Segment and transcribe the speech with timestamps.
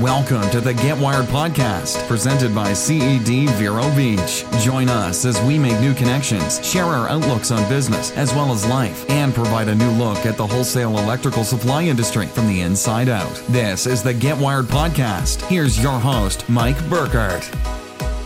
[0.00, 4.44] Welcome to the Get Wired podcast, presented by CED Vero Beach.
[4.60, 8.66] Join us as we make new connections, share our outlooks on business as well as
[8.66, 13.08] life, and provide a new look at the wholesale electrical supply industry from the inside
[13.08, 13.42] out.
[13.48, 15.40] This is the Get Wired podcast.
[15.46, 17.50] Here's your host, Mike Burkhardt.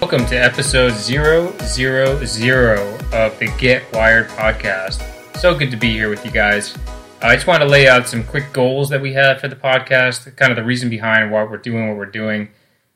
[0.00, 5.36] Welcome to episode 000 of the Get Wired podcast.
[5.36, 6.74] So good to be here with you guys.
[7.20, 10.36] I just want to lay out some quick goals that we have for the podcast,
[10.36, 12.48] kind of the reason behind what we're doing, what we're doing,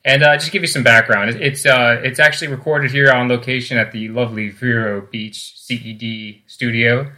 [0.04, 1.30] and uh, just give you some background.
[1.30, 7.10] It's uh, it's actually recorded here on location at the lovely Vero Beach CED studio.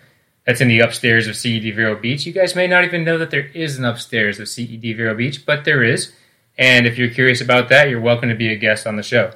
[0.47, 2.25] That's in the upstairs of CED Vero Beach.
[2.25, 5.45] You guys may not even know that there is an upstairs of CED Vero Beach,
[5.45, 6.13] but there is.
[6.57, 9.33] And if you're curious about that, you're welcome to be a guest on the show.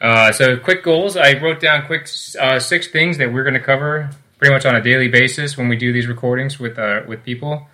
[0.00, 1.16] Uh, so, quick goals.
[1.16, 2.08] I wrote down quick
[2.40, 5.68] uh, six things that we're going to cover pretty much on a daily basis when
[5.68, 7.68] we do these recordings with uh, with people.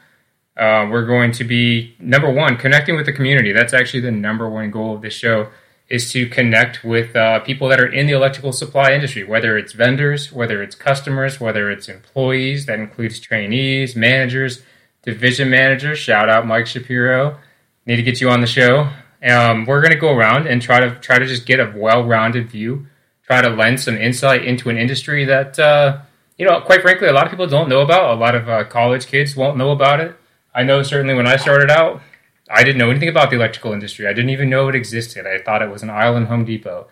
[0.56, 3.52] Uh, we're going to be number one connecting with the community.
[3.52, 5.48] That's actually the number one goal of this show
[5.88, 9.72] is to connect with uh, people that are in the electrical supply industry, whether it's
[9.72, 12.66] vendors, whether it's customers, whether it's employees.
[12.66, 14.62] That includes trainees, managers,
[15.02, 15.98] division managers.
[15.98, 17.38] Shout out Mike Shapiro.
[17.84, 18.88] Need to get you on the show.
[19.22, 22.50] Um, we're going to go around and try to try to just get a well-rounded
[22.50, 22.86] view,
[23.24, 26.00] try to lend some insight into an industry that uh,
[26.42, 28.16] you know, quite frankly, a lot of people don't know about.
[28.16, 30.16] A lot of uh, college kids won't know about it.
[30.52, 32.02] I know certainly when I started out,
[32.50, 34.08] I didn't know anything about the electrical industry.
[34.08, 35.24] I didn't even know it existed.
[35.24, 36.88] I thought it was an in Home Depot.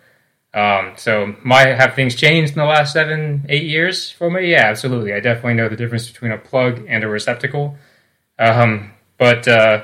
[0.53, 4.51] Um, so, my have things changed in the last seven, eight years for me?
[4.51, 5.11] Yeah, absolutely.
[5.11, 7.75] I definitely know the difference between a plug and a receptacle.
[8.39, 9.83] Um, but uh,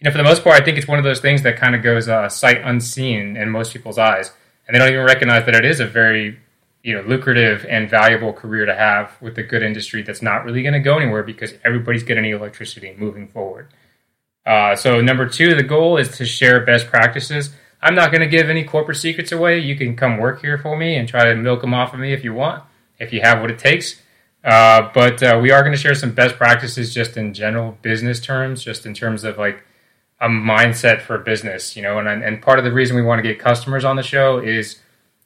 [0.00, 1.76] you know, for the most part, I think it's one of those things that kind
[1.76, 4.32] of goes uh, sight unseen in most people's eyes,
[4.66, 6.40] and they don't even recognize that it is a very
[6.86, 10.62] you know lucrative and valuable career to have with a good industry that's not really
[10.62, 13.66] going to go anywhere because everybody's getting electricity moving forward.
[14.46, 17.50] Uh, so number two, the goal is to share best practices.
[17.82, 19.58] I'm not going to give any corporate secrets away.
[19.58, 22.12] You can come work here for me and try to milk them off of me
[22.12, 22.62] if you want,
[23.00, 24.00] if you have what it takes.
[24.44, 28.20] Uh, but uh, we are going to share some best practices just in general business
[28.20, 29.64] terms, just in terms of like
[30.20, 31.98] a mindset for business, you know.
[31.98, 34.78] And and part of the reason we want to get customers on the show is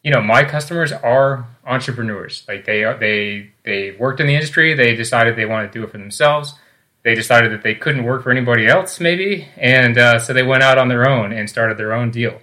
[0.03, 2.45] you know, my customers are entrepreneurs.
[2.49, 4.75] Like they are, they they worked in the industry.
[4.75, 6.55] They decided they wanted to do it for themselves.
[7.03, 10.63] They decided that they couldn't work for anybody else, maybe, and uh, so they went
[10.63, 12.39] out on their own and started their own deal.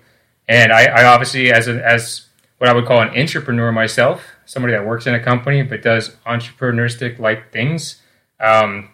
[0.47, 2.25] And I, I obviously, as a, as
[2.57, 6.15] what I would call an entrepreneur myself, somebody that works in a company but does
[6.25, 8.01] entrepreneuristic like things,
[8.39, 8.89] um,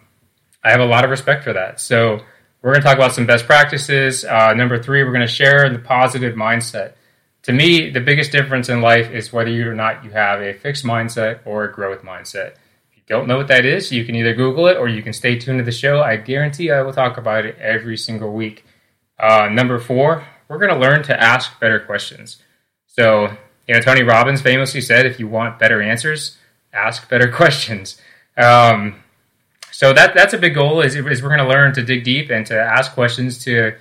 [0.62, 1.80] I have a lot of respect for that.
[1.80, 2.20] So
[2.60, 4.24] we're going to talk about some best practices.
[4.24, 6.92] Uh, number three, we're going to share the positive mindset
[7.44, 10.84] to me, the biggest difference in life is whether or not you have a fixed
[10.84, 12.54] mindset or a growth mindset.
[12.90, 15.12] If you don't know what that is, you can either Google it or you can
[15.12, 16.00] stay tuned to the show.
[16.00, 18.64] I guarantee I will talk about it every single week.
[19.18, 22.42] Uh, number four, we're going to learn to ask better questions.
[22.86, 23.36] So,
[23.68, 26.38] you know, Tony Robbins famously said, if you want better answers,
[26.72, 28.00] ask better questions.
[28.38, 29.02] Um,
[29.70, 32.30] so that that's a big goal is, is we're going to learn to dig deep
[32.30, 33.74] and to ask questions to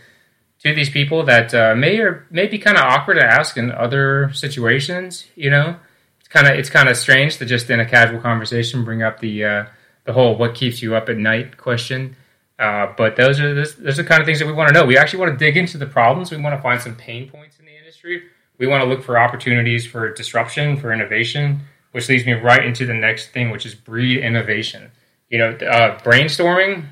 [0.63, 3.71] to these people that uh, may or may be kind of awkward to ask in
[3.71, 5.25] other situations.
[5.35, 5.75] You know,
[6.19, 9.19] it's kind of it's kind of strange to just in a casual conversation bring up
[9.19, 9.65] the uh,
[10.05, 12.15] the whole "what keeps you up at night" question.
[12.57, 14.73] Uh, but those are those, those are the kind of things that we want to
[14.73, 14.85] know.
[14.85, 16.31] We actually want to dig into the problems.
[16.31, 18.23] We want to find some pain points in the industry.
[18.57, 22.85] We want to look for opportunities for disruption, for innovation, which leads me right into
[22.85, 24.91] the next thing, which is breed innovation.
[25.29, 26.85] You know, uh, brainstorming.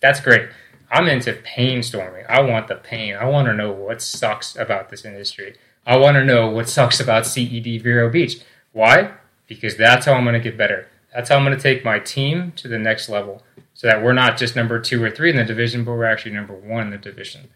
[0.00, 0.48] That's great
[0.94, 2.24] I'm into pain storming.
[2.28, 3.16] I want the pain.
[3.16, 5.56] I want to know what sucks about this industry.
[5.84, 8.40] I want to know what sucks about CED Vero Beach.
[8.70, 9.10] Why?
[9.48, 10.86] Because that's how I'm going to get better.
[11.12, 13.42] That's how I'm going to take my team to the next level
[13.74, 16.30] so that we're not just number two or three in the division, but we're actually
[16.30, 17.48] number one in the division.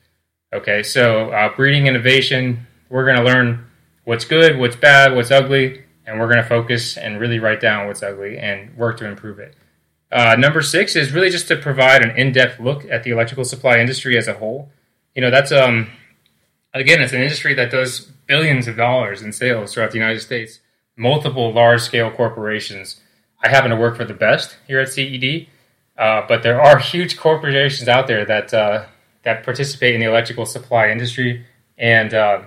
[0.53, 3.65] Okay, so uh, breeding innovation, we're going to learn
[4.03, 7.87] what's good, what's bad, what's ugly, and we're going to focus and really write down
[7.87, 9.55] what's ugly and work to improve it.
[10.11, 13.79] Uh, number six is really just to provide an in-depth look at the electrical supply
[13.79, 14.71] industry as a whole.
[15.15, 15.89] You know, that's um,
[16.73, 20.61] again, it's an industry that does billions of dollars in sales throughout the United States.
[20.97, 23.01] Multiple large-scale corporations.
[23.43, 25.47] I happen to work for the best here at CED,
[25.97, 28.87] uh, but there are huge corporations out there that uh,
[29.23, 31.45] that participate in the electrical supply industry,
[31.77, 32.43] and uh,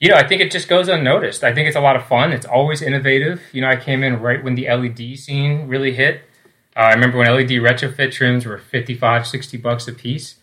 [0.00, 1.44] you know, I think it just goes unnoticed.
[1.44, 2.32] I think it's a lot of fun.
[2.32, 3.40] It's always innovative.
[3.52, 6.22] You know, I came in right when the LED scene really hit
[6.76, 10.36] uh, I remember when LED retrofit trims were 55, 60 bucks a piece,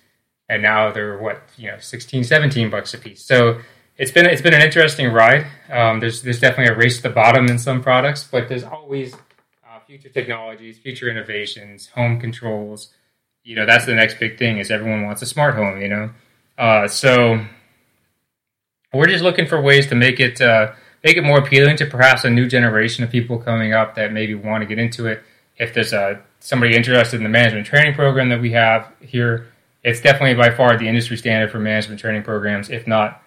[0.50, 3.24] and now they're what you know 16, 17 bucks a piece.
[3.24, 3.60] So
[3.98, 5.46] it's been it's been an interesting ride.
[5.70, 9.14] Um, there's there's definitely a race to the bottom in some products, but there's always
[9.14, 12.90] uh, future technologies, future innovations, home controls.
[13.44, 15.80] You know that's the next big thing is everyone wants a smart home.
[15.82, 16.10] You know,
[16.58, 17.46] Uh, so
[18.92, 20.72] we're just looking for ways to make it uh,
[21.04, 24.34] make it more appealing to perhaps a new generation of people coming up that maybe
[24.34, 25.22] want to get into it.
[25.58, 29.48] If there's a somebody interested in the management training program that we have here,
[29.84, 33.22] it's definitely by far the industry standard for management training programs, if not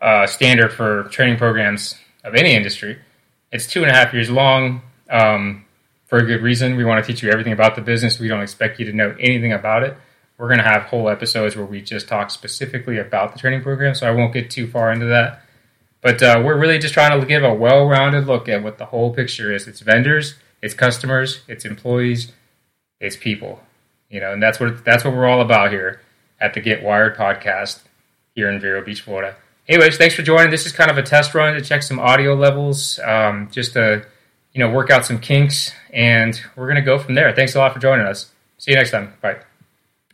[0.00, 2.98] uh, standard for training programs of any industry.
[3.52, 5.64] It's two and a half years long um,
[6.06, 6.76] for a good reason.
[6.76, 8.18] We want to teach you everything about the business.
[8.18, 9.96] We don't expect you to know anything about it.
[10.38, 13.94] We're going to have whole episodes where we just talk specifically about the training program,
[13.94, 15.42] so I won't get too far into that.
[16.02, 18.84] But uh, we're really just trying to give a well rounded look at what the
[18.86, 22.32] whole picture is it's vendors, it's customers, it's employees,
[23.00, 23.60] it's people.
[24.08, 26.00] You know, and that's what that's what we're all about here
[26.40, 27.80] at the Get Wired podcast
[28.34, 29.36] here in Vero Beach, Florida.
[29.68, 30.50] Anyways, thanks for joining.
[30.50, 34.06] This is kind of a test run to check some audio levels, um, just to
[34.52, 37.32] you know work out some kinks, and we're gonna go from there.
[37.34, 38.30] Thanks a lot for joining us.
[38.58, 39.14] See you next time.
[39.20, 39.45] Bye.